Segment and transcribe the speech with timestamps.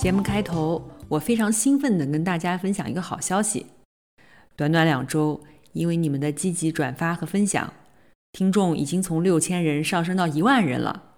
[0.00, 3.66] 节目开头，我非常兴奋地跟大家分享一个好消息。
[4.56, 5.42] 短短两周，
[5.74, 7.70] 因为你们的积极转发和分享，
[8.32, 11.16] 听众已经从六千人上升到一万人了。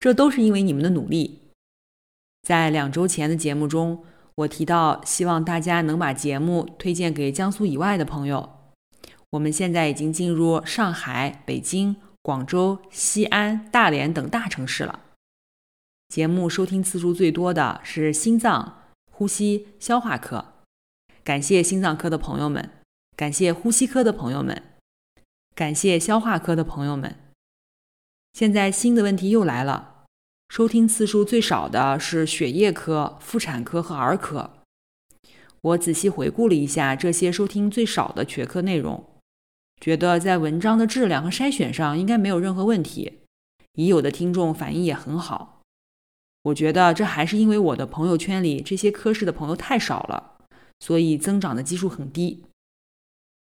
[0.00, 1.42] 这都是因为你们的努力。
[2.42, 4.02] 在两周前的节目中，
[4.34, 8.50] 我提到希望大家能把节目推荐给江苏以外的朋友。
[9.30, 14.98] 我们现在已经进入上海、北京、广州、西安、大连等大城市了。
[16.08, 20.54] 节目收听次数最多的是心脏、呼吸、消化科，
[21.24, 22.70] 感谢心脏科的朋友们，
[23.16, 24.62] 感谢呼吸科的朋友们，
[25.54, 27.16] 感谢消化科的朋友们。
[28.32, 30.04] 现在新的问题又来了，
[30.48, 34.50] 收听次数最少的是血液科、妇产科和儿科。
[35.60, 39.04] 我仔细回顾了一下这些收听最少的学科内容，
[39.80, 43.20] 觉得在文章的质量和筛选上应该没有任何问题，
[43.72, 45.55] 已有的听众反应也很好。
[46.46, 50.34] 我觉得这还是因为我的朋友圈里这些科室的朋友太少了，
[50.78, 52.44] 所以增长的基数很低。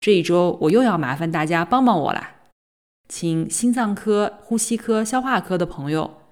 [0.00, 2.36] 这一周我又要麻烦大家帮帮我了，
[3.06, 6.22] 请心脏科、呼吸科、消化科的朋友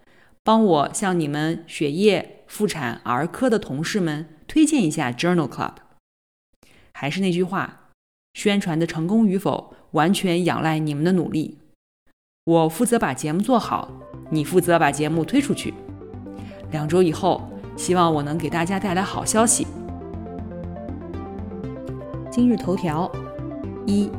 [0.43, 5.75] 帮我向你们血液、妇产、儿科的同事们推荐一下 Journal Club。
[6.95, 7.91] 还是那句话，
[8.33, 11.59] 宣传的成功与否完全仰赖你们的努力。
[12.45, 13.93] 我负责把节目做好，
[14.31, 15.75] 你负责把节目推出去。
[16.73, 17.41] 两周以后，
[17.77, 19.67] 希望我能给大家带来好消息。
[22.31, 23.11] 今日头条：
[23.87, 24.11] 一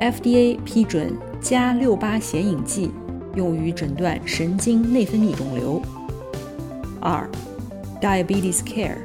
[0.00, 2.90] ，FDA 批准加六八显影剂
[3.34, 5.80] 用于诊断神经内分泌肿瘤。
[6.98, 7.28] 二
[8.00, 8.96] ，Diabetes Care，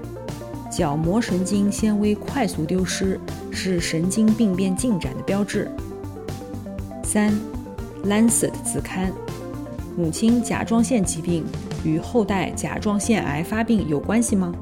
[0.71, 3.19] 角膜神经纤维快速丢失
[3.51, 5.69] 是神经病变进展的标志。
[7.03, 7.33] 三
[8.05, 9.11] ，Lancet 子刊，
[9.97, 11.43] 母亲甲状腺疾病。
[11.87, 14.53] 与后代甲状腺癌发病有关系吗？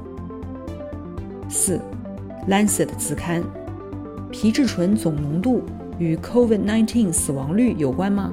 [1.48, 1.80] 四，
[2.48, 3.42] 《Lancet》子刊，
[4.30, 5.62] 皮质醇总浓度
[5.98, 8.32] 与 COVID-19 死亡率有关吗？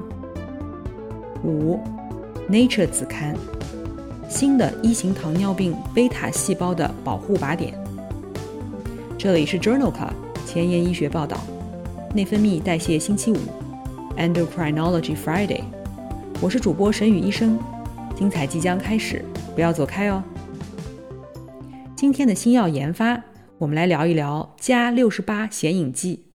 [1.42, 1.76] 五，
[2.50, 3.36] 《Nature》子刊，
[4.28, 7.74] 新的一型糖尿病贝塔细胞的保护靶点。
[9.18, 10.12] 这里是 Journal Club
[10.46, 11.38] 前沿医学报道，
[12.14, 13.36] 内分泌代谢星期五
[14.16, 15.62] ，Endocrinology Friday，
[16.40, 17.58] 我是主播沈宇医生。
[18.16, 19.24] 精彩即将开始，
[19.56, 20.22] 不要走开哦！
[21.96, 23.24] 今天的新药研发，
[23.58, 26.26] 我们来聊一聊加六十八显影剂。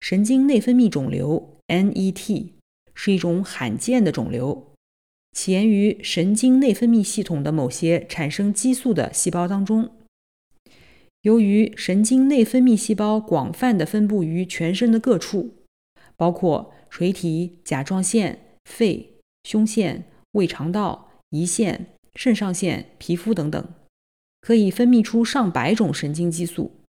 [0.00, 2.52] 神经内分泌肿瘤 （NET）
[2.94, 4.72] 是一种罕见的肿瘤，
[5.32, 9.90] 起源于神经内分泌系统的某些产生激素的细胞当中。
[11.20, 15.54] 由于神经内分泌细胞广泛的分布于全身的各处，
[16.16, 20.06] 包括垂体、甲状腺、肺、胸腺。
[20.32, 23.74] 胃肠道、胰腺、肾上腺、皮肤等等，
[24.40, 26.80] 可以分泌出上百种神经激素。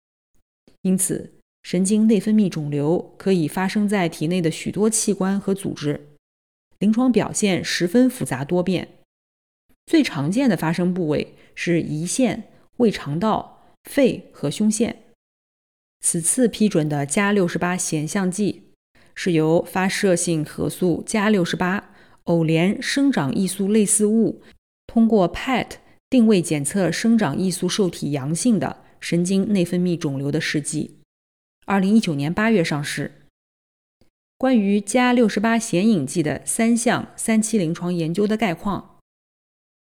[0.83, 6.09] 因此，神经内分泌肿瘤可以发生在体内的许多器官和组织，
[6.79, 8.89] 临床表现十分复杂多变。
[9.87, 15.05] 最常见的发生部位是胰腺、胃肠道、肺和胸腺。
[16.01, 18.71] 此次批准的加六十八显像剂
[19.15, 21.92] 是由发射性核素加六十八。
[22.25, 24.43] 偶联生长艺素类似物
[24.87, 25.67] 通过 PET
[26.09, 30.99] 定位检测生长艺素受体阳性的神经内分泌肿瘤的试剂，
[31.67, 33.13] 二零一九年八月上市。
[34.39, 38.99] 关于加六十八显影剂的三项三期临床研究的概况，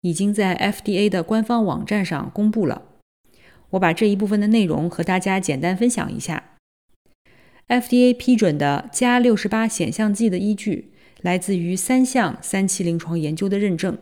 [0.02, 2.84] 已经在 FDA 的官方网站上公布了。
[3.72, 6.56] 我把这一部分的内容和大家简单分享一下。
[7.68, 10.92] FDA 批准的加六十八显像剂的依据。
[11.22, 13.98] 来自于三项三期临床研究的认证。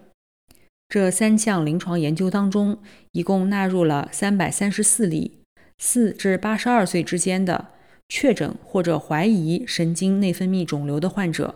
[0.87, 2.77] 这三项临床研究当中，
[3.11, 5.39] 一共纳入了三百三十四例
[5.77, 7.71] 四至八十二岁之间的
[8.07, 11.55] 确诊或者怀疑神经内分泌肿瘤的患者，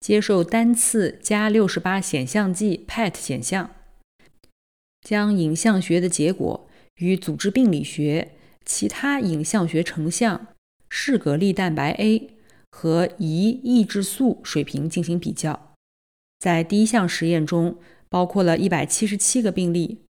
[0.00, 3.70] 接受单次加六十八显像剂 PET 显像，
[5.00, 8.32] 将影像学的结果与组织病理学、
[8.64, 10.48] 其他影像学成像、
[10.90, 12.35] 视铬粒蛋白 A。
[12.78, 15.72] 和胰抑制素水平进行比较，
[16.38, 17.78] 在第一项实验中，
[18.10, 20.02] 包括了一百七十七个病例，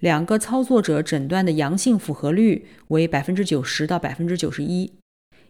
[0.00, 4.92] 两个操作者诊断的阳性符合率为百分之九十到百分之九十一，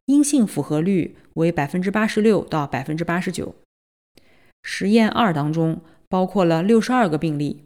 [0.06, 3.56] 阴性符合率为百分之八十六到百分之八十九。
[4.62, 7.64] 实验二当中包括了六十二个病例，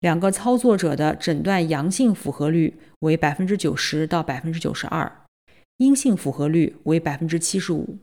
[0.00, 5.24] 两个操作者的诊断阳性符合率为百分之九十到百分之九十二，
[5.78, 7.96] 阴性符合率为百分之七十五。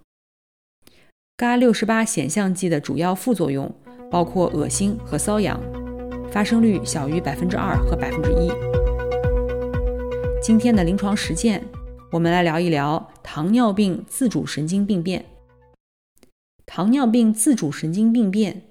[1.41, 3.73] 嘎六十八显像剂的主要副作用
[4.11, 5.59] 包括恶心和瘙痒，
[6.31, 8.51] 发生率小于百分之二和百分之一。
[10.39, 11.65] 今天的临床实践，
[12.11, 15.25] 我们来聊一聊糖尿病自主神经病变。
[16.67, 18.61] 糖尿病自主神经病变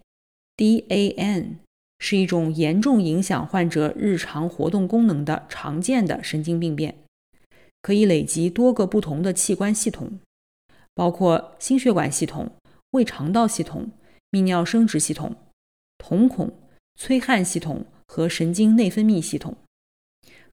[0.56, 1.56] （DAN）
[1.98, 6.94] 是一种严重影响患者日常活动功能的常见的神经病变，
[7.82, 10.20] 可以累及多个不同的器官系统，
[10.94, 12.48] 包括心血管系统。
[12.92, 13.92] 胃肠道系统、
[14.30, 15.36] 泌尿生殖系统、
[15.98, 16.52] 瞳孔、
[16.96, 19.56] 催汗系统和神经内分泌系统，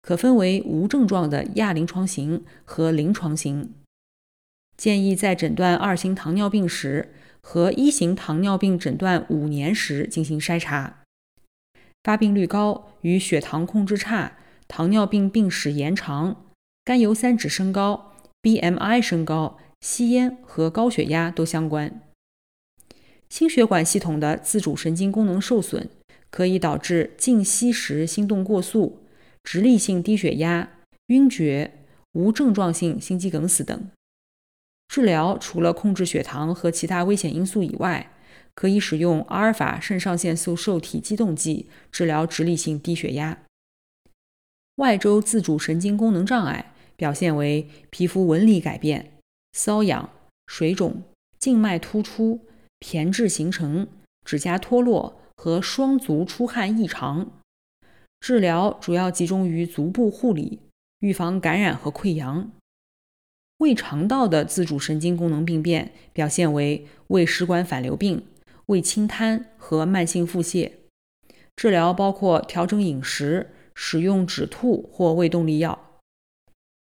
[0.01, 3.73] 可分为无症状的亚临床型和临床型。
[4.77, 11.03] 建议在诊断二型糖尿病时和一型糖尿病诊断五年时进行筛查。
[12.03, 14.37] 发病率高与血糖控制差、
[14.67, 16.45] 糖尿病病史延长、
[16.85, 18.13] 甘油三酯升高、
[18.43, 22.01] BMI 升高、吸烟和高血压都相关。
[23.29, 25.89] 心血管系统的自主神经功能受损，
[26.29, 29.03] 可以导致静息时心动过速、
[29.43, 30.69] 直立性低血压、
[31.07, 31.71] 晕厥、
[32.13, 33.89] 无症状性心肌梗死等。
[34.87, 38.13] 治疗除了控制血糖和其他危险因素以外，
[38.55, 43.37] 可以使用阿尔法肾上腺素受体激动剂治疗直立性低血压。
[44.77, 49.11] 外周自主神经功能障碍表现为皮肤纹理改变、
[49.53, 50.09] 瘙痒、
[50.47, 51.03] 水肿、
[51.37, 52.39] 静脉突出。
[52.79, 53.87] 胼胝形成、
[54.23, 57.31] 指甲脱落和双足出汗异常。
[58.19, 60.59] 治疗主要集中于足部护理，
[60.99, 62.51] 预防感染和溃疡。
[63.59, 68.23] 胃肠道的自主神经功能病变表现为胃食管反流病、
[68.67, 70.71] 胃清瘫和慢性腹泻。
[71.55, 75.99] 治疗包括调整饮食、使用止吐或胃动力药。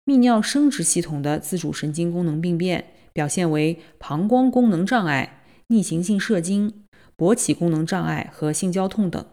[0.06, 5.35] 泌尿生殖系统的自主神经功能病变表现为膀胱功能障碍。
[5.68, 6.86] 逆行性射精、
[7.18, 9.26] 勃起功能障碍和性交痛等。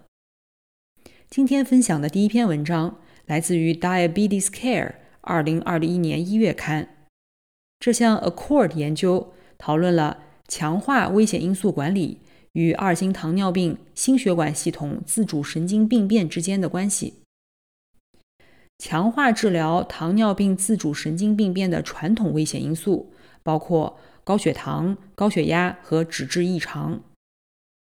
[1.28, 4.86] 今天分享的第一篇文章来自于《Diabetes Care》
[5.20, 6.88] 二零二一年一月刊。
[7.78, 12.20] 这项 Accord 研究讨论了强化危险因素管理
[12.52, 17.14] 与二型糖尿病心血管系统自主神经病变之间的关系。
[18.78, 23.12] 强化治疗糖尿病自主神经病变的传统危险因素
[23.42, 23.98] 包括。
[24.24, 27.02] 高血糖、高血压和脂质异常，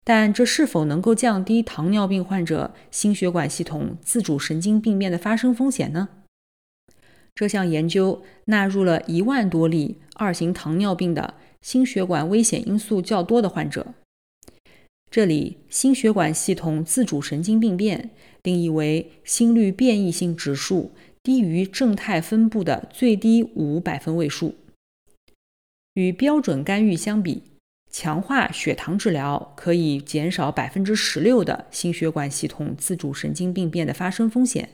[0.03, 6.09] 但这是否能够降低糖尿病患者心血管系统自主神经病变的发生风险呢？
[7.35, 13.93] 这项研究纳入了一万多例二型糖尿病的心血管危险因素较多的患者。
[15.09, 18.09] 这里，心血管系统自主神经病变
[18.41, 20.91] 定义为心率变异性指数
[21.21, 24.55] 低于正态分布的最低五百分位数。
[25.95, 27.43] 与标准干预相比，
[27.91, 34.69] 强化血糖治疗可以减少百分之十六的心血管系统自主神经病变的发生风险，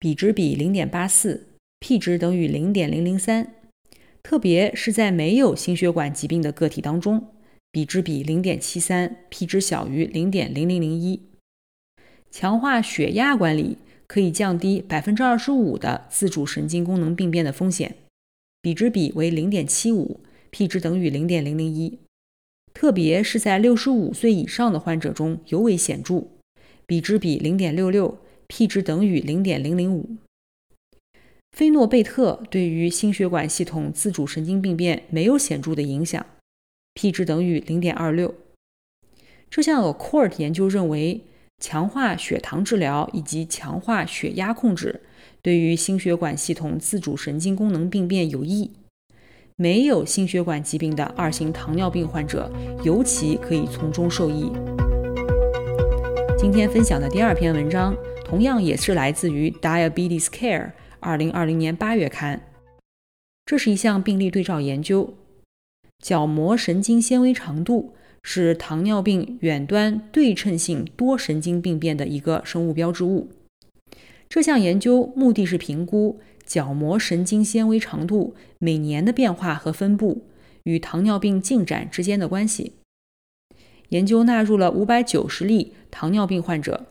[0.00, 1.46] 比值比零点八四
[1.78, 3.54] ，p 值等于零点零零三。
[4.24, 7.28] 特别是在没有心血管疾病的个体当中，
[7.70, 11.20] 比值比零点七三，p 值小于零点零零零一。
[12.32, 17.94] 强化血压管理可以降低百分之二十五的自主神经功能病变的风险。
[18.66, 20.18] 比值比为零点七五
[20.50, 22.00] ，p 值等于零点零零一，
[22.74, 26.24] 特别是在六十五岁以上的患者中尤为显著，
[26.84, 28.18] 比值比零点六六
[28.48, 30.16] ，p 值等于零点零零五。
[31.52, 36.26] 菲诺贝特对于心血管系统自主神经病变没有显著的影响
[36.94, 38.34] ，p 值等于零点二六。
[39.48, 41.20] 这项 Accord 研究认为，
[41.62, 45.02] 强化血糖治疗以及强化血压控制。
[45.46, 48.72] 对于心血管系统自主神经功能病变有益，
[49.54, 52.50] 没有心血管疾病的二型糖尿病患者
[52.82, 54.50] 尤其可以从中受益。
[56.36, 60.64] 今天分享的第二篇文章同样也是来自于《Diabetes Care》
[60.98, 62.42] 二零二零年八月刊。
[63.44, 65.14] 这是一项病例对照研究，
[66.02, 73.28] 角膜神经纤维长度是糖尿病远端对称性多神经病变的一个生物标志物。
[74.28, 80.26] 这项研究目的是评估角膜神经纤维长度每年的变化和分布
[80.64, 82.72] 与糖尿病进展之间的关系。
[83.90, 86.86] 研究纳入了五百九十例糖尿病患者，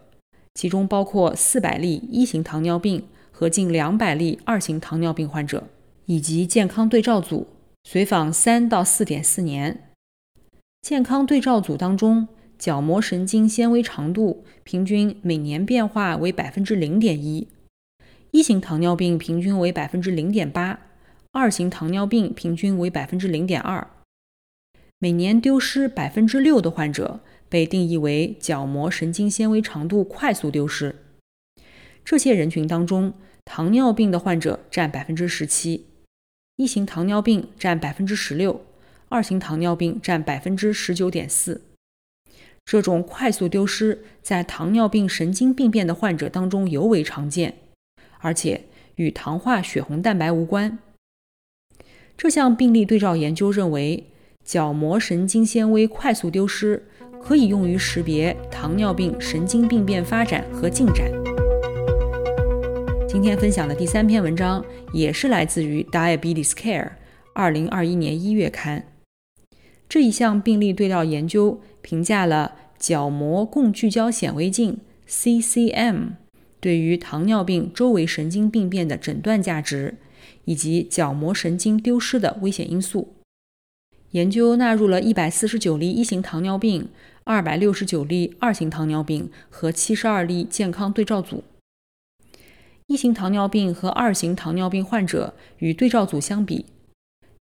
[0.54, 5.68] 其中包括四百例一型糖尿病和近两百例二型糖尿病患者，
[6.06, 7.48] 以及健康对照组，
[7.84, 9.92] 随访三到四点四年。
[10.82, 17.48] 健康对照组当中，角膜神经纤维长度平均每年变化为百分之零点一，
[18.32, 20.80] 一型糖尿病平均为百分之零点八，
[21.32, 23.88] 二型糖尿病平均为百分之零点二。
[24.98, 27.20] 每年丢失百分之六的患者
[27.50, 30.96] 被定义为角膜神经纤维长度快速丢失。
[32.04, 35.86] 这些人群当中，糖尿病的患者占百分之十七，
[36.56, 38.66] 一型糖尿病占百分之十六，
[39.10, 41.62] 二型糖尿病占百分之十九点四。
[42.66, 47.56] 这种快速丢失在糖尿病神经病变的患者当中尤为常见，
[48.20, 50.80] 而且与糖化血红蛋白无关。
[52.18, 54.06] 这项病例对照研究认为。
[54.46, 56.86] 角膜神经纤维快速丢失
[57.20, 61.12] 可以用于识别糖尿病神经病变发展和进展。
[63.08, 66.84] 今天分享的第三篇文章也是来自于《Diabetes Care》
[67.34, 68.86] 二零二一年一月刊。
[69.90, 76.14] 这一项病例对照研究评价了角膜共聚焦显微镜 （CCM）
[76.60, 79.94] 对于糖尿病周围神经病变的诊断价值，
[80.46, 83.14] 以及角膜神经丢失的危险因素。
[84.12, 86.90] 研究纳入了一百四十九例一型糖尿病、
[87.24, 91.44] 二百六十九例二型糖尿病和七十二例健康对照组。
[92.88, 96.66] 一型糖尿病和二型糖尿病患者与对照组相比，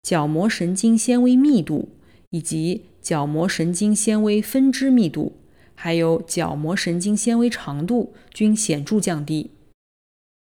[0.01, 1.89] 角膜神经纤维密度
[2.29, 5.37] 以及角膜神经纤维分支密度，
[5.75, 9.51] 还有角膜神经纤维长度均显著降低。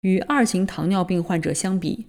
[0.03, 2.07] 与二型糖尿病患者相比。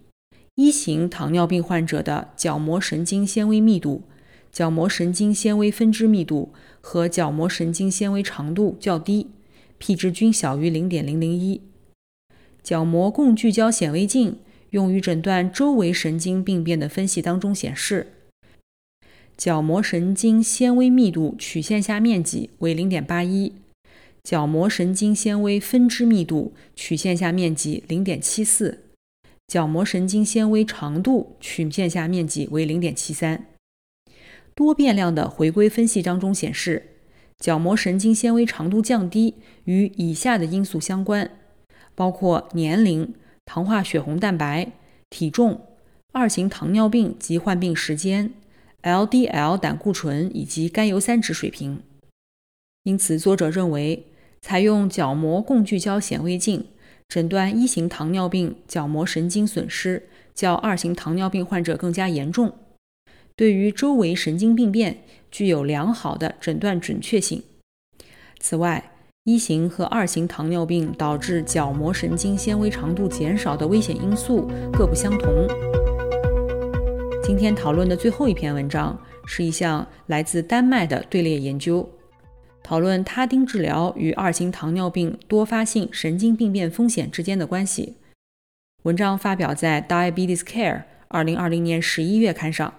[0.56, 4.04] 一型糖尿病患者的角膜神经纤维密度、
[4.52, 9.32] 角膜神经纤维分支密度和角膜神经纤维长度较低
[9.78, 11.62] ，p 值均小于零点零零一。
[12.62, 14.40] 角膜共聚焦显微镜
[14.72, 18.12] 用于诊断周围神经病变的分析当中显示，
[19.42, 23.54] 角膜神经纤维密度曲线下面积为零点八一，
[24.24, 28.84] 角膜神经纤维分支密度曲线下面积零点七四。
[29.48, 33.48] 角膜神经纤维长度曲线下面积为零点七三。
[34.54, 36.90] 多变量的回归分析当中显示，
[37.40, 39.34] 角膜神经纤维长度降低
[39.64, 41.32] 与以下的因素相关，
[41.96, 43.12] 包括年龄、
[43.46, 44.72] 糖化血红蛋白、
[45.10, 45.62] 体重、
[46.12, 48.32] 二型糖尿病及患病时间、
[48.84, 51.82] LDL 胆固醇以及甘油三酯水平。
[52.84, 54.08] 因此，作者认为
[54.42, 56.66] 采用角膜共聚焦显微镜。
[57.08, 62.54] 诊断一型糖尿病角膜神经损失较二型糖尿病患者更加严重，
[63.36, 67.44] 对于周围神经病变具有良好的诊断准确性。
[68.40, 68.94] 此外，
[69.26, 75.30] 一型和二型糖尿病导致角膜神经纤维长度减少的危险因素各不相同。
[77.24, 81.88] 今天讨论的最后一篇文章是一项来自丹麦的队列研究。
[82.64, 87.98] 讨论他汀治疗与二型糖尿病多发性神经病变风险之间的关系。
[88.84, 90.78] 文章发表在《Diabetes Care》
[91.10, 92.74] 二零二零年十一月刊上。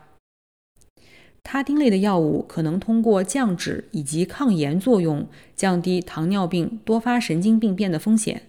[1.44, 8.42] 他汀类的药物可能通过降脂以及抗炎作用降低糖尿病多发神经病变的风险，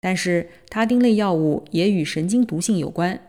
[0.00, 3.20] 但是他汀类药物也与神经毒性有关。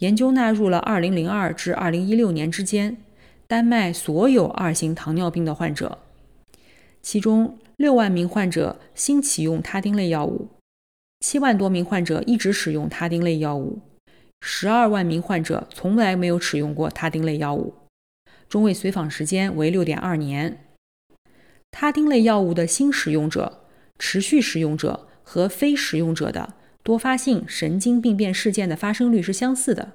[0.00, 2.98] 研究纳入了二零零二至二零一六年之间。
[3.46, 5.98] 丹麦所有二型糖尿病的患者，
[7.02, 10.50] 其中六万名患者新启用他汀类药物，
[11.18, 13.80] 七万多名患者一直使用他汀类药物，
[14.40, 17.74] 十二万名患者从来没有使用过他汀类药物，
[18.48, 20.64] 中位随访时间为六点二年。
[21.72, 23.64] 他汀类药物的新使用者、
[23.98, 29.92] 持续使用者和非使用者的多发性神经病变事件的发生率是相似的，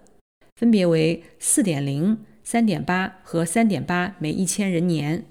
[0.56, 2.18] 分别为四点零。
[2.48, 5.25] 三点八和三点八每一千人年，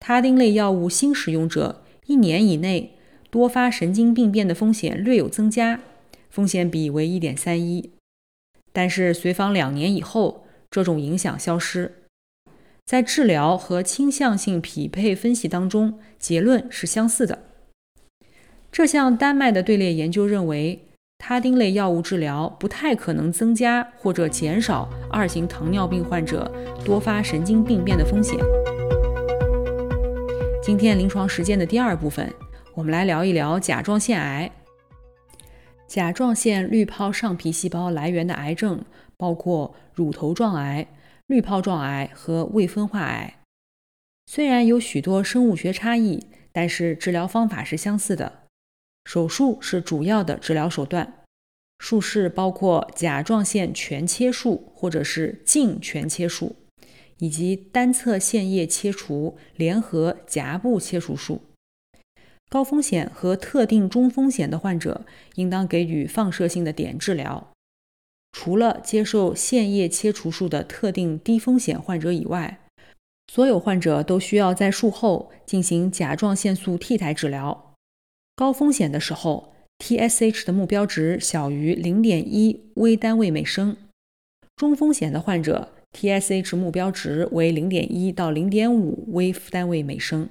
[0.00, 2.96] 他汀类药物新使用者一年以内
[3.30, 5.78] 多发神经病变的风险略有增加，
[6.28, 7.92] 风险比为一点三一。
[8.72, 11.94] 但是随访两年以后，这种影响消失。
[12.84, 17.44] 在治疗和倾向性匹配分析当中，结论是相似的。
[18.70, 20.84] 这项丹麦的队列研究认为。
[21.20, 26.50] 他汀类药物治疗不太可能增加或者减少二型糖尿病患者
[26.84, 28.38] 多发神经病变的风险。
[30.62, 32.32] 今天临床实践的第二部分，
[32.72, 34.48] 我们来聊一聊甲状腺癌。
[35.88, 38.84] 甲状腺滤泡上皮细胞来源的癌症
[39.16, 40.86] 包括乳头状癌、
[41.26, 43.40] 滤泡状癌和未分化癌。
[44.26, 48.44] 虽然有许多生物学差异，但是治疗方法是相似的。
[49.08, 51.24] 手术是主要的治疗手段，
[51.78, 56.56] 术式包括甲状腺全切术或者是近全切术，
[57.16, 61.40] 以及单侧腺叶切除联合颊部切除术。
[62.50, 67.48] 高风险和特定中风险的患者应当给予放射性的碘治疗。
[68.32, 72.60] 除了接受腺叶切除术的特定低风险患者以外，
[73.32, 77.67] 所有患者都需要在术后进行甲状腺素替代治疗。
[78.38, 83.74] 高风险的时候，TSH 的目标值小于0.1微单位每升；
[84.54, 90.28] 中风险的患者，TSH 目标值为0.1到0.5微单位每升。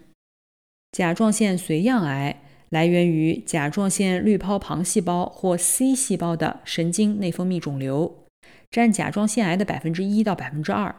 [0.94, 8.24] 甲状腺髓样癌来源于甲状腺滤泡旁细胞或 C 细胞的神经内分泌肿瘤，
[8.72, 10.96] 占甲状腺癌的百分之一到百分之二。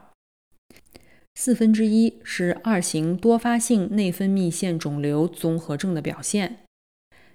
[1.35, 6.59] 四分之一是二型多发性内分泌腺肿瘤综合症的表现。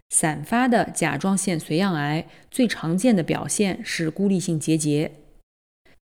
[0.09, 5.11] 散发的甲状腺髓样癌最常见的表现是孤立性结节。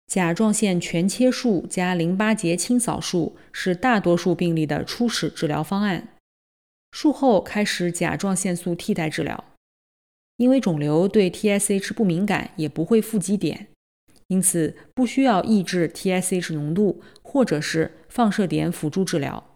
[0.06, 6.08] 甲状腺全切术加淋巴结清扫术是大多数病例的初始治疗方案。
[6.92, 9.44] 术后开始甲状腺素替代治疗，
[10.36, 13.66] 因为肿瘤对 TSH 不敏感，也不会富集碘，
[14.28, 19.52] 因此不需要抑制 TSH 浓度或者是放射碘辅助治疗。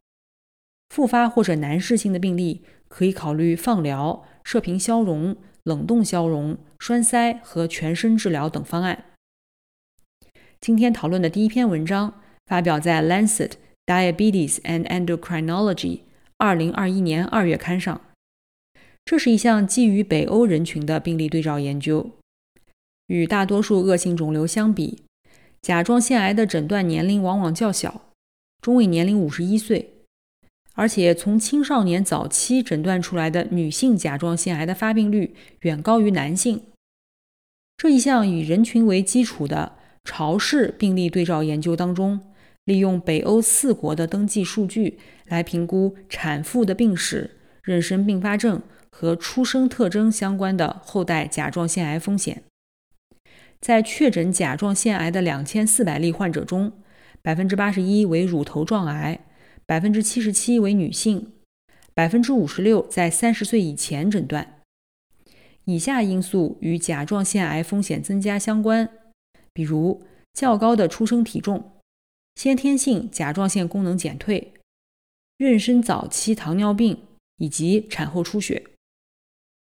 [0.89, 9.07] 复发或者难治性的病例可以考虑放疗、射频消融、冷冻消融、栓塞和全身治疗等方案。
[10.61, 13.53] 今天讨论的第一篇文章发表在《Lancet
[13.87, 15.99] Diabetes and Endocrinology》。
[16.37, 18.01] 二零二一年二月刊上，
[19.05, 22.13] 这是一项基于北欧人群的病例对照研究。
[23.09, 25.05] 与大多数恶性肿瘤相比，
[25.61, 28.13] 甲状腺癌的诊断年龄往往较小，
[28.63, 30.00] 中位年龄五十一岁，
[30.81, 36.63] 而且从青少年早期诊断出来的女性甲状腺癌的发病率远高于男性。
[37.77, 42.21] 这一项以人群为基础的潮式病例对照研究当中。
[42.65, 52.43] 利用北欧四国的登记数据来评估产妇的病史、妊娠并发症和出生特征相关的后代甲状腺癌风险。
[53.61, 56.73] 在确诊甲状腺癌的两千四百例患者中，
[57.21, 59.19] 百分之八十一为乳头状癌，
[59.71, 61.31] 百分之七十七为女性，
[61.95, 64.63] 百分之五十六在三十岁以前诊断。
[65.65, 68.89] 以下因素与甲状腺癌风险增加相关，
[69.53, 70.03] 比如
[70.33, 71.71] 较高的出生体重。
[72.35, 74.55] 先天性甲状腺功能减退、
[75.39, 77.01] 妊娠早期糖尿病
[77.37, 78.65] 以及产后出血、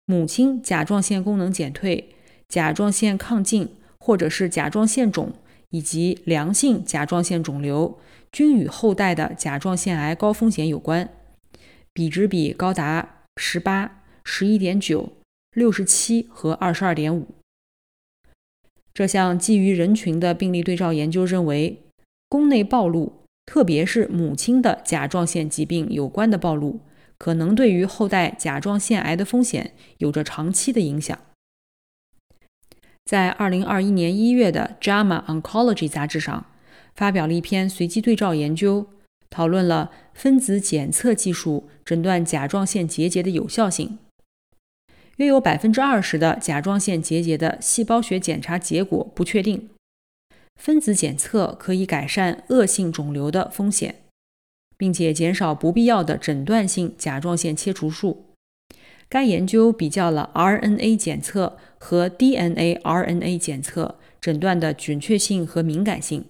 [0.05, 2.15] 母亲甲状腺功能减退、
[2.47, 5.33] 甲状腺亢进或者是甲状腺肿
[5.71, 7.99] 以及良性甲状腺肿瘤，
[8.33, 11.09] 均与后代的甲状腺癌高风险有关，
[11.93, 15.13] 比值比高达十八、十一点九、
[15.53, 17.27] 六十七和二十二点五。
[18.95, 21.83] 这项基于人群的病例对照研究认为。
[22.29, 26.81] 宫内暴露，特别是母亲的甲状腺疾病有关的暴露，
[27.19, 31.17] 可能对于后代甲状腺癌的风险有着长期的影响。
[33.07, 36.47] 在二零二一年一月的《JAMA Oncology》杂志上，
[36.97, 38.89] 发表了一篇随机对照研究，
[39.31, 43.99] 讨论了分子检测技术诊断甲状腺结节的有效性。
[45.19, 49.71] 约有百分之二十的甲状腺结节的细胞学检查结果不确定。
[50.61, 53.95] 分子检测可以改善恶性肿瘤的风险，
[54.77, 58.25] 并且减少不必要的诊断性甲状腺切除术。
[59.09, 66.25] 该研究比较了 RNA 检测和 DNA RNA 检测诊断的准确性和敏感性。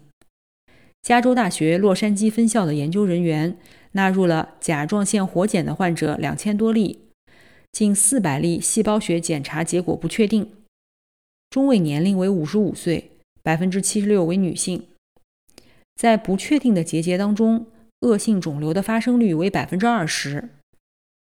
[1.03, 3.57] 加州大学洛杉矶分校的研究人员
[3.93, 7.01] 纳入了甲状腺活检的患者两千多例，
[7.73, 10.51] 近四百例细胞学检查结果不确定，
[11.51, 13.13] 中位年龄为五十五岁。
[13.43, 14.89] 百分之七十六为女性，
[15.95, 17.67] 在不确定的结节当中，
[18.01, 20.49] 恶性肿瘤的发生率为百分之二十。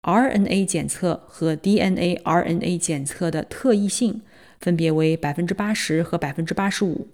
[0.08, 4.22] RNA 检测和 DNA RNA 检测的特异性
[4.58, 7.10] 分别为百分之八十和百分之八十五，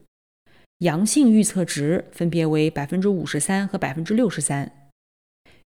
[0.77, 4.71] 阳性预测值分别为百分之五十三和百分之六十三。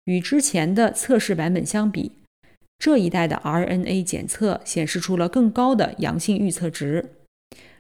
[0.07, 2.11] 与之前的测试版本相比，
[2.77, 7.11] 这一代的 RNA 检测显示出了更高的阳性预测值。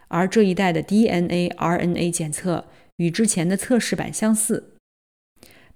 [0.06, 2.66] 而这一代的 DNA RNA 检测
[2.98, 4.74] 与之前的测试版相似，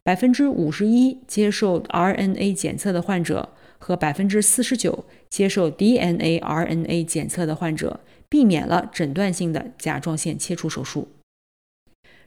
[0.04, 3.48] 百分之五十一接受 RNA 检测的患者
[3.78, 11.08] 和百分之四十九接受 DNA RNA 检测的患者避免了诊断性的甲状腺切除手术。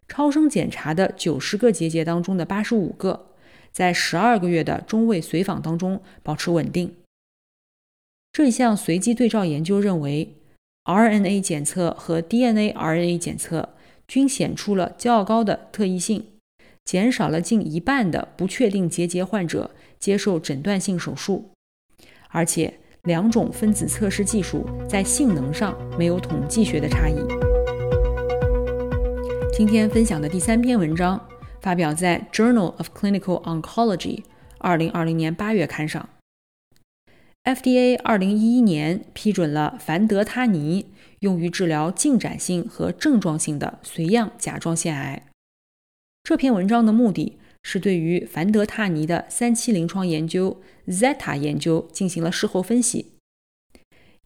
[0.08, 3.28] 超声检查的九十个结节当中的八十五个，
[3.72, 6.96] 在十二个月的中位随访当中保持稳定。
[8.32, 10.36] 这项随机对照研究认为
[10.86, 13.70] ，RNA 检测和 DNA-RNA 检测
[14.08, 16.26] 均显出了较高的特异性，
[16.86, 21.52] 减少了近一半的不确定结节患者接受诊断性手术，
[22.30, 27.16] 而且两种分子测试技术在性能上没有统计学的差异。
[29.52, 31.28] 今天分享的第三篇文章
[31.60, 34.18] 发表在《Journal of Clinical Oncology》
[34.58, 36.08] 二零二零年八月刊上。
[37.44, 40.86] FDA 二零一一年批准了凡德他尼
[41.20, 45.24] 用于治疗进展性和症状性的髓样甲状腺癌。
[46.24, 53.14] 这篇文章的目的是对于凡德他尼的三期临床研究 Zeta 研究进行了事后分析，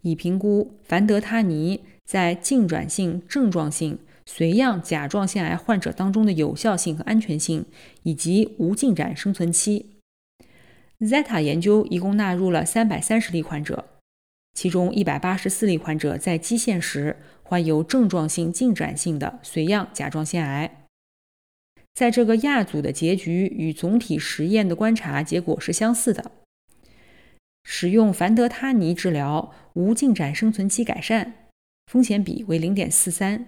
[0.02, 4.00] 以评估凡德他尼在进展性、症状性。
[4.26, 7.65] 髓样甲状腺癌患者当中的有效性和安全性，
[8.04, 9.98] 以及无进展生存期。
[11.02, 13.84] Zeta 研究一共纳入了三百三十例患者，
[14.54, 20.83] 其中一百八十四例患者在基线时患有症状性进展性的髓样甲状腺癌。
[21.93, 26.32] 在这个亚组的结局与总体实验的观察结果是相似的，
[27.63, 31.49] 使用凡德他尼治疗无进展生存期改善，
[31.86, 33.45] 风险比为零点四三。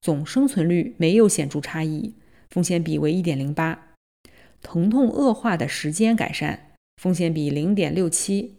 [0.00, 2.14] 总生存率没有显著差异，
[2.50, 3.78] 风险比为1.08；
[4.62, 8.50] 疼痛恶化的时间改善，风险比0.67；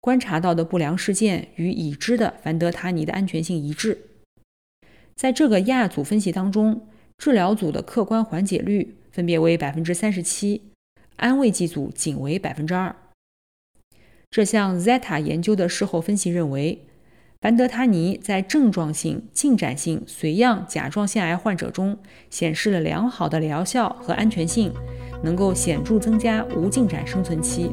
[0.00, 3.98] 观察到的不良事件与已知的凡德他尼的安全性一致。
[5.14, 6.88] 在这个亚组分析当中，
[7.22, 10.60] 治疗组的客观缓解率分别为37%，
[11.14, 12.94] 安慰剂组仅为2%。
[14.28, 16.84] 这项 Zeta 研究的事后分析认为。
[17.40, 21.96] 凡德他尼在症状性、进展性髓样甲状腺癌患者中
[22.28, 24.72] 显示了良好的疗效和安全性，
[25.22, 27.70] 能够显著增加无进展生存期。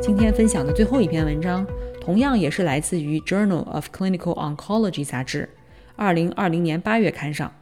[0.00, 1.66] 今天分享的最后一篇文章，
[2.00, 5.48] 同样也是来自于《Journal of Clinical Oncology》杂志，
[5.96, 7.52] 二零二零年八月刊上。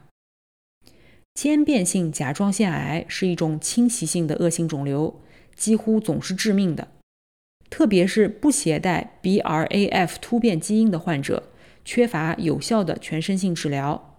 [1.33, 5.19] 间变性甲状腺癌是一种侵袭性的恶性肿瘤，
[5.55, 6.87] 几乎总是致命的。
[7.69, 11.51] 特别是不携带 BRAF 突变基因的患者，
[11.83, 14.15] 缺乏有效的全身性治疗。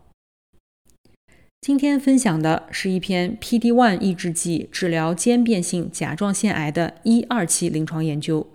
[1.63, 8.47] 今天分享的是一篇 PD-1 抑制剂治疗间变性甲状腺癌的一二期临床研究。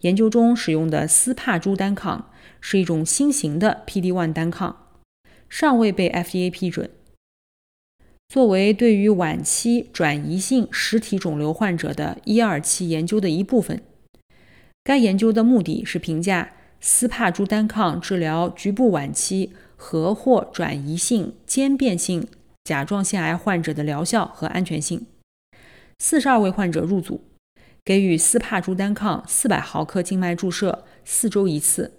[0.00, 4.88] 研究中使用的斯帕珠单抗是一种新型的 PD-1 单抗，
[5.48, 6.90] 尚未被 FDA 批准。
[8.28, 13.80] 作为对于晚期转移性实体肿瘤患者的一二期研究的一部分，
[14.82, 22.26] 该研究的目的是评价斯帕珠单抗治疗局部晚期和或转移性间变性
[22.64, 25.06] 甲状腺癌患者的疗效和安全性。
[25.98, 27.22] 四十二位患者入组，
[27.84, 31.95] 给予斯帕珠单抗四百毫克静脉注射，四周一次。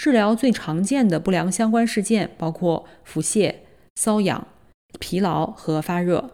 [0.00, 3.56] 治疗最常见的不良相关事件包括腹泻、
[3.94, 4.46] 瘙痒。
[4.98, 6.30] 疲劳和发热，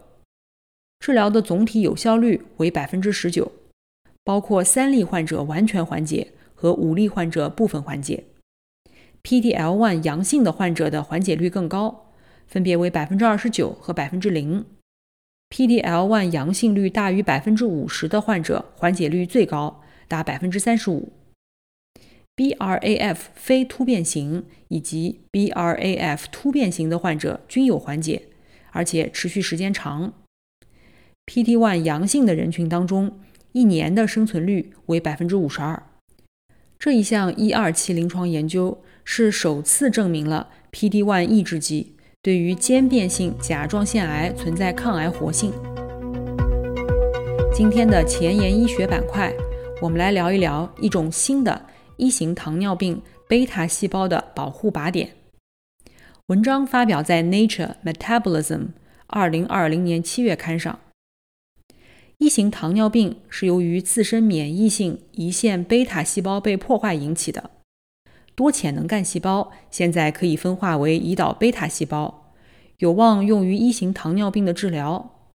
[1.01, 3.51] 治疗的总体有效率为百分之十九，
[4.23, 8.23] 包括三例患者完全缓解和五例患者部分缓解。
[9.25, 12.13] PDL1 阳性的患者的缓解率更高，
[12.47, 14.65] 分别为百分之二十九和百分之零。
[15.51, 21.11] PDL1 阳性率大于百分之五十的患者缓解率最高，达百分之三十五。
[22.37, 28.29] BRAF 非突变型以及 BRAF 突变型的患者均有缓解。
[28.73, 30.13] 而且持续时间长。
[31.27, 33.19] PT1 阳性的人群当中，
[33.53, 35.83] 一年的生存率为百分之五十二。
[36.79, 45.51] 这一项一二期临床研究是首次证明了 PD1 抑制剂对于间变性甲状腺癌存在抗癌活性。
[47.55, 49.33] 今天的前沿医学板块，
[49.81, 51.65] 我们来聊一聊一种新的
[51.97, 55.11] 一型糖尿病贝塔细胞的保护靶点。
[56.27, 58.59] 文章发表在《Nature Metabolism》
[59.07, 60.79] 二零二零年七月刊上。
[62.19, 67.51] 一型糖尿病是由于自身免疫性胰腺贝塔细胞被破坏引起的。
[68.35, 72.33] 多潜能干细胞现在可以分化为胰岛贝塔细胞，
[72.79, 75.31] 有望用于一型糖尿病的治疗。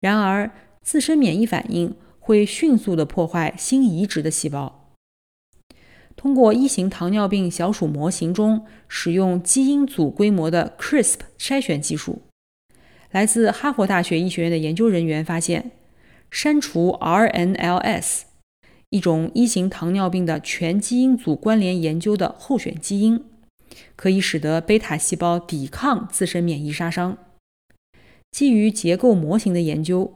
[0.00, 0.50] 然而，
[0.82, 4.83] 自身免疫反应会迅速的破坏新移植的细胞。
[6.16, 12.22] 通过一型糖尿病小鼠模型中使用基因组规模的 CRISP 筛选技术，
[13.10, 15.72] 来自哈佛大学医学院的研究人员发现，
[16.30, 18.22] 删除 RNLS
[18.90, 23.24] 一种一型糖尿病的全基因组关联研究的候选基因，
[23.96, 27.18] 可以使得贝塔细胞抵抗自身免疫杀伤。
[28.30, 30.14] 基于结构模型的研究。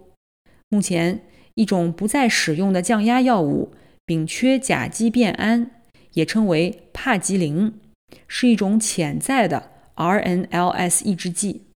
[0.70, 3.72] 目前，一种不再使用的降压药物
[4.04, 5.77] 丙炔甲基变胺，
[6.18, 7.78] 也称为帕吉林，
[8.26, 11.68] 是一种潜在的 RNLS 抑制剂。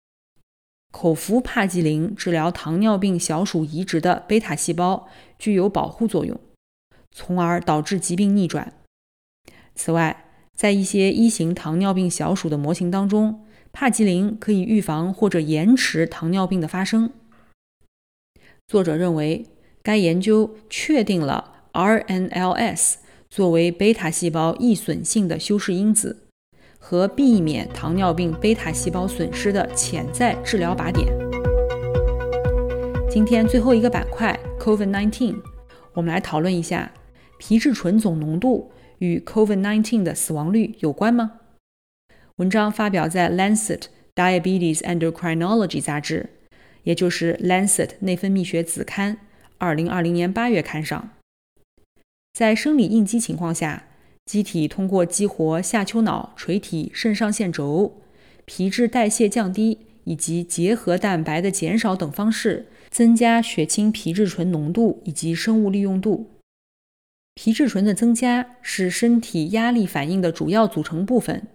[0.90, 6.40] 口服帕吉林治疗糖尿病小鼠移植的贝塔细胞具有保护作用，
[7.12, 8.72] 从而导致疾病逆转。
[9.76, 10.24] 此外，
[10.56, 17.12] 在一些一型糖尿病小鼠的模型当中，帕吉林可以预防或者延迟糖尿病的发生。
[18.66, 19.46] 作者认为，
[19.84, 22.96] 该研究确定了 RNLS
[23.34, 26.18] 作为贝塔细胞易损性的修饰因子。
[26.78, 31.08] 和避免糖尿病贝塔细胞损失的潜在治疗靶点。
[33.08, 35.36] 今天最后一个板块 COVID-19，
[35.94, 36.92] 我们来讨论一下
[37.38, 41.40] 皮质醇总浓度与 COVID-19 的死亡率有关吗？
[42.36, 46.28] 文章发表在《Lancet Diabetes Endocrinology》杂志，
[46.82, 49.16] 也就是《Lancet 内分泌学子刊》
[49.88, 51.08] 2020年8月刊上。
[52.32, 53.84] 在生理应激情况下。
[54.24, 58.00] 机体通过激活下丘脑垂体肾上腺轴、
[58.44, 66.30] 皮质代谢降低以及结合蛋白的减少等方式，增加血清皮质醇浓度以及生物利用度。
[67.34, 71.48] 皮质醇的增加是身体压力反应的主要组成部分，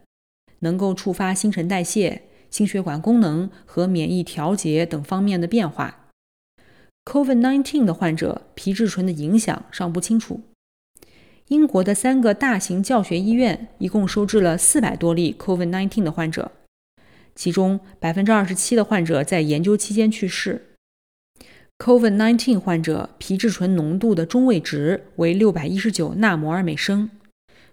[0.60, 6.10] 能够触发新陈代谢、心血管功能和免疫调节等方面的变化。
[7.06, 10.42] COVID-19 的患者皮质醇的影响尚不清楚。
[11.50, 16.52] 英国的三个大型教学医院一共收治了四百多例 COVID-19 的患者，
[17.36, 20.74] 其中百分之二十七的患者在研究期间去世。
[21.78, 27.10] COVID-19 患者皮质醇浓度的中位值为六百一十九纳摩尔每升，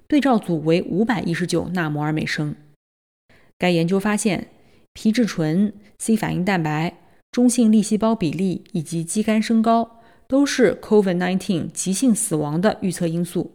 [0.06, 2.54] 对照组为五百一十九纳摩尔每升。
[3.58, 4.46] 该研究发现，
[4.92, 6.96] 皮质醇、C 反应蛋白、
[7.32, 13.50] 中性粒细胞比例以及肌酐升高都是 COVID-19 急性死亡的预测因素。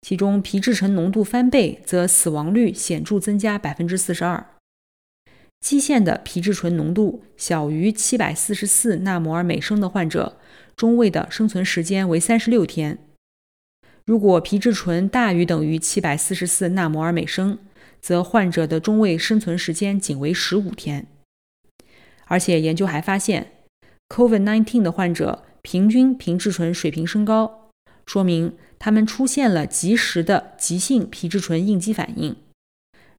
[0.00, 4.46] 其中皮质醇浓度翻倍，则死亡率显著增加百分之四十二。
[5.60, 10.38] 基线的皮质醇浓度小于七百四十四纳摩尔每升的患者，
[10.76, 12.96] 中位的生存时间为三十六天；
[14.06, 17.58] 如果皮质醇大于等于七百四十四纳摩尔每升，
[18.00, 21.06] 则患者的中位生存时间仅为十五天。
[22.26, 23.50] 而且研究还发现
[24.10, 27.70] ，COVID-19 的患者平均皮质醇水平升高，
[28.06, 28.56] 说明。
[28.78, 32.36] 他们出现了及时的急性皮质醇应激反应，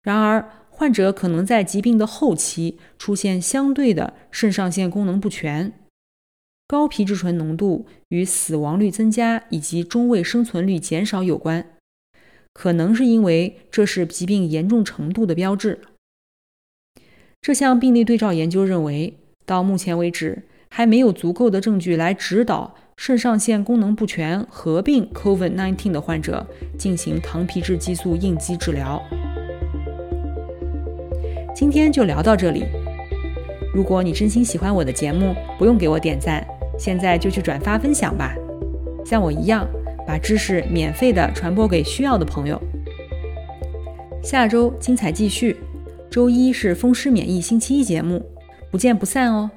[0.02, 5.74] 然而患者可能在疾病的后期出现相对的肾上腺功能不全。
[6.66, 11.66] 高皮质醇浓度与死亡率增加以及中位生存率减少有关，
[12.54, 15.80] 可能是因为这是疾病严重程度的标志。
[17.42, 22.76] 这项病例对照研究认为，到目前为止还没有足够的证据来指导。
[23.02, 26.46] 肾上腺功能不全合并 COVID-19 的患者
[26.78, 29.02] 进行糖皮质激素应激治疗。
[31.56, 32.66] 今天就聊到这里。
[33.74, 36.46] 如果你真心喜欢我的节目，不用给我点赞，
[36.78, 38.36] 现在就去转发分享吧。
[39.06, 39.66] 像我一样，
[40.06, 42.62] 把知识免费的传播给需要的朋友。
[44.22, 45.56] 下周精彩继续，
[46.10, 48.22] 周一是风湿免疫星期一节目，
[48.70, 49.50] 不见不散哦。